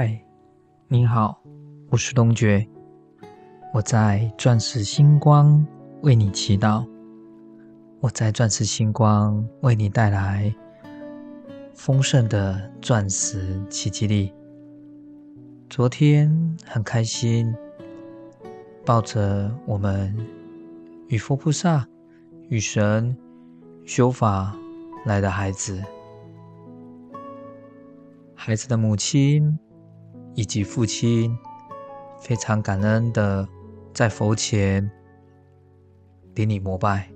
[0.00, 0.16] 嗨，
[0.86, 1.42] 你好，
[1.90, 2.64] 我是东觉，
[3.74, 5.66] 我在钻石星光
[6.02, 6.86] 为你祈祷，
[7.98, 10.54] 我在钻石星光为你带来
[11.74, 14.32] 丰盛的钻石奇迹力。
[15.68, 17.52] 昨天很开心，
[18.86, 20.16] 抱着我们
[21.08, 21.84] 与佛菩萨、
[22.50, 23.18] 与神
[23.84, 24.56] 修法
[25.04, 25.82] 来的孩子，
[28.36, 29.58] 孩子的母亲。
[30.38, 31.36] 以及父亲
[32.20, 33.48] 非常感恩的
[33.92, 34.88] 在佛前
[36.32, 37.10] 顶礼膜拜，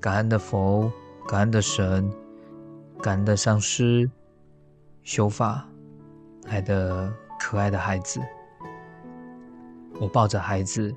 [0.00, 0.90] 感恩的佛，
[1.28, 2.10] 感恩的神，
[3.02, 4.10] 感恩的上师，
[5.02, 5.68] 修法
[6.44, 8.18] 来的可爱的孩子，
[10.00, 10.90] 我抱着孩子，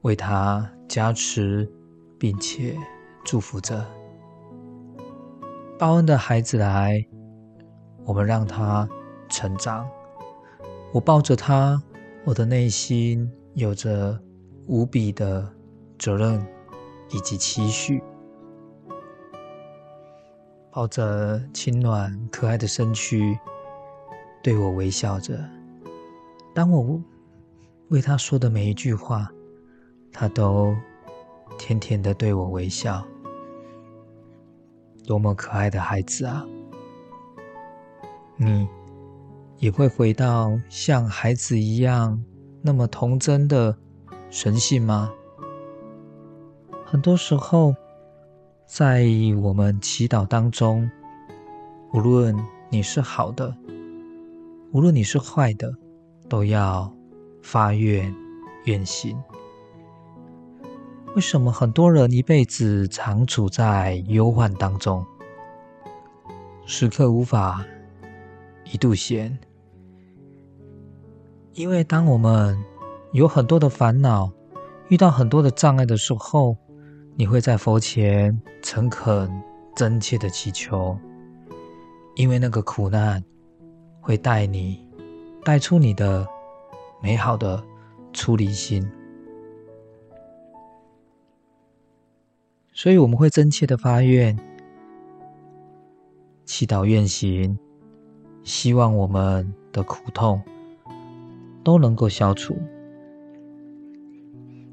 [0.00, 1.70] 为他加持，
[2.18, 2.74] 并且
[3.26, 3.86] 祝福着。
[5.78, 7.06] 报恩的孩子来，
[8.06, 8.88] 我们让他
[9.28, 9.86] 成长。
[10.92, 11.80] 我抱着他，
[12.24, 14.20] 我的内心有着
[14.66, 15.48] 无比的
[15.98, 16.44] 责任
[17.10, 18.02] 以及期许。
[20.72, 23.38] 抱着轻暖可爱的身躯，
[24.42, 25.38] 对我微笑着。
[26.54, 27.00] 当我
[27.88, 29.30] 为他说的每一句话，
[30.12, 30.74] 他都
[31.56, 33.04] 甜甜的对我微笑。
[35.06, 36.44] 多么可爱的孩子啊！
[38.36, 38.68] 你。
[39.60, 42.18] 也会回到像孩子一样
[42.62, 43.76] 那么童真的
[44.30, 45.12] 神性吗？
[46.86, 47.74] 很多时候，
[48.66, 49.04] 在
[49.42, 50.90] 我们祈祷当中，
[51.92, 52.34] 无论
[52.70, 53.54] 你是好的，
[54.72, 55.70] 无论你是坏的，
[56.26, 56.90] 都要
[57.42, 58.14] 发愿
[58.64, 59.22] 愿行。
[61.14, 65.04] 为什么很多人一辈子常处在忧患当中，
[66.64, 67.62] 时刻无法
[68.72, 69.38] 一度闲？
[71.54, 72.56] 因为当我们
[73.12, 74.30] 有很多的烦恼，
[74.88, 76.56] 遇到很多的障碍的时候，
[77.16, 79.30] 你会在佛前诚恳、
[79.74, 80.96] 真切的祈求，
[82.14, 83.22] 因为那个苦难
[84.00, 84.88] 会带你
[85.44, 86.26] 带出你的
[87.02, 87.62] 美好的
[88.12, 88.88] 出离心，
[92.72, 94.38] 所以我们会真切的发愿、
[96.44, 97.58] 祈祷、愿行，
[98.44, 100.40] 希望我们的苦痛。
[101.62, 102.56] 都能够消除，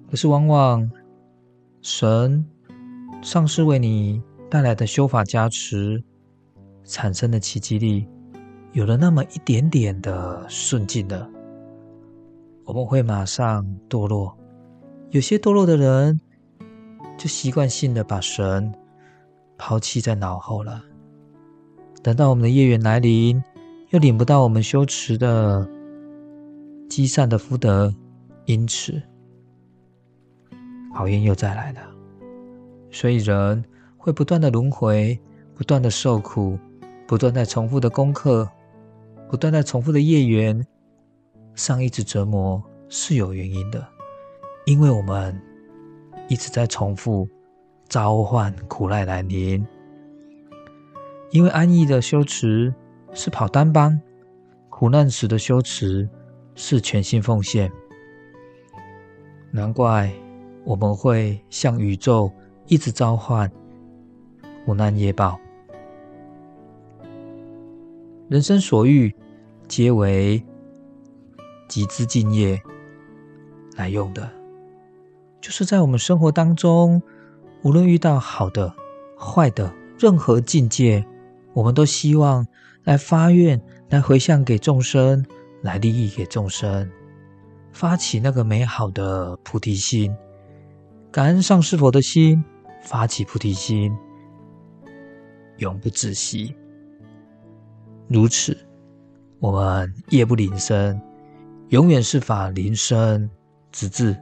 [0.10, 0.90] 可是往往
[1.82, 2.46] 神
[3.22, 6.02] 上师为你带来的修法加持
[6.84, 8.08] 产生的奇迹力，
[8.72, 11.30] 有了那么一点点的顺境的，
[12.64, 14.38] 我们会马上堕落。
[15.10, 16.20] 有些堕落的人，
[17.18, 18.74] 就习惯性的把神
[19.58, 20.82] 抛弃在脑后了。
[22.02, 23.44] 等到我们的业缘来临，
[23.90, 25.68] 又领不到我们修持的。
[26.90, 27.94] 积善的福德，
[28.46, 29.02] 因此
[30.94, 31.82] 好运又再来了。
[32.90, 33.64] 所以人
[33.98, 35.20] 会不断的轮回，
[35.54, 36.58] 不断的受苦，
[37.06, 38.50] 不断在重复的功课，
[39.30, 40.66] 不断在重复的业缘
[41.54, 43.86] 上一直折磨，是有原因的。
[44.66, 45.40] 因为我们
[46.28, 47.28] 一直在重复
[47.88, 49.66] 召唤苦难来临。
[51.32, 52.74] 因为安逸的修持
[53.14, 54.02] 是跑单班，
[54.70, 56.10] 苦难时的修持。
[56.60, 57.72] 是全心奉献，
[59.52, 60.12] 难怪
[60.66, 62.30] 我们会向宇宙
[62.66, 63.50] 一直召唤
[64.66, 65.40] 苦难业报。
[68.28, 69.16] 人生所欲，
[69.68, 70.44] 皆为
[71.68, 72.60] 集资敬业
[73.76, 74.30] 来用的。
[75.40, 77.02] 就是在我们生活当中，
[77.62, 78.74] 无论遇到好的、
[79.18, 81.06] 坏的，任何境界，
[81.54, 82.46] 我们都希望
[82.84, 85.24] 来发愿，来回向给众生。
[85.62, 86.90] 来利益给众生，
[87.72, 90.16] 发起那个美好的菩提心，
[91.12, 92.44] 感恩上师佛的心，
[92.84, 93.96] 发起菩提心，
[95.58, 96.56] 永不止息。
[98.08, 98.58] 如此，
[99.40, 101.02] 我们夜不临生，
[101.70, 103.30] 永远是法临生，
[103.72, 104.16] 直至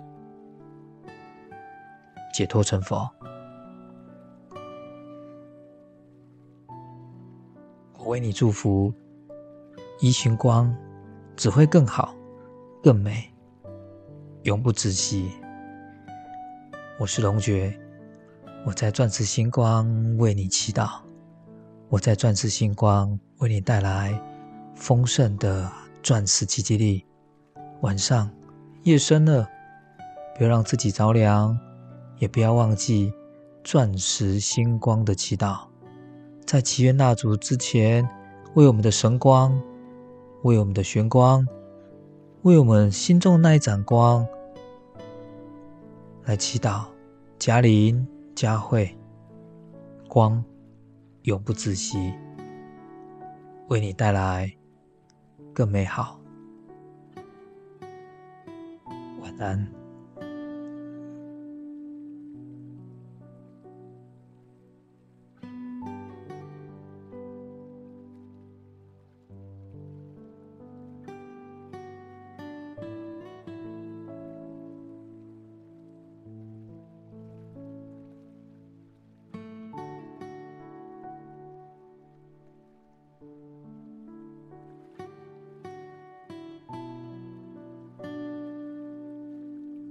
[2.33, 3.07] 解脱成佛。
[7.99, 8.93] 我为你祝福，
[9.99, 10.75] 一群光。
[11.35, 12.15] 只会更好、
[12.81, 13.29] 更美，
[14.43, 15.31] 永不止息。
[16.97, 17.77] 我是龙爵，
[18.65, 19.85] 我在钻石星光
[20.17, 21.01] 为你祈祷，
[21.89, 24.17] 我在钻石星光为你带来
[24.75, 25.69] 丰盛的
[26.01, 27.05] 钻石奇迹力。
[27.81, 28.31] 晚上
[28.83, 29.45] 夜深了，
[30.37, 31.59] 不要让自己着凉，
[32.17, 33.11] 也不要忘记
[33.61, 35.67] 钻石星光的祈祷。
[36.45, 38.07] 在祈愿蜡烛之前，
[38.53, 39.61] 为我们的神光。
[40.45, 41.43] 为我们的玄光，
[42.43, 44.27] 为我们心中那一盏光
[46.23, 46.85] 来祈祷。
[47.39, 48.95] 嘉玲、佳慧，
[50.07, 50.43] 光
[51.23, 52.13] 永不窒息，
[53.69, 54.55] 为你带来
[55.51, 56.19] 更美好。
[59.19, 59.84] 晚安。